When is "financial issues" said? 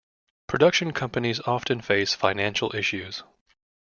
2.15-3.21